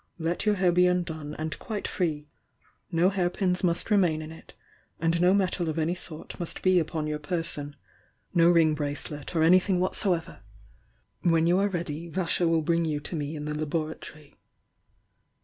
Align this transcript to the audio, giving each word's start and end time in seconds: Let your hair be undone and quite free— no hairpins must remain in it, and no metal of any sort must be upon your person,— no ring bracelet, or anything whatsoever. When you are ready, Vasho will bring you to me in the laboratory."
Let 0.17 0.47
your 0.47 0.55
hair 0.55 0.71
be 0.71 0.87
undone 0.87 1.35
and 1.35 1.59
quite 1.59 1.87
free— 1.87 2.27
no 2.91 3.09
hairpins 3.11 3.63
must 3.63 3.91
remain 3.91 4.23
in 4.23 4.31
it, 4.31 4.55
and 4.99 5.21
no 5.21 5.31
metal 5.31 5.69
of 5.69 5.77
any 5.77 5.93
sort 5.93 6.39
must 6.39 6.63
be 6.63 6.79
upon 6.79 7.05
your 7.05 7.19
person,— 7.19 7.75
no 8.33 8.49
ring 8.49 8.73
bracelet, 8.73 9.35
or 9.35 9.43
anything 9.43 9.79
whatsoever. 9.79 10.41
When 11.21 11.45
you 11.45 11.59
are 11.59 11.67
ready, 11.69 12.09
Vasho 12.09 12.47
will 12.49 12.63
bring 12.63 12.83
you 12.83 12.99
to 13.01 13.15
me 13.15 13.35
in 13.35 13.45
the 13.45 13.53
laboratory." 13.53 14.39